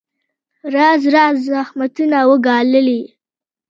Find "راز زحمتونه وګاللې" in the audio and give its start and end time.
1.13-3.01